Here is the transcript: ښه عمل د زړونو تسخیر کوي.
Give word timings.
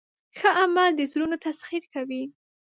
ښه 0.37 0.49
عمل 0.61 0.91
د 0.95 1.01
زړونو 1.11 1.35
تسخیر 1.45 1.83
کوي. 1.93 2.23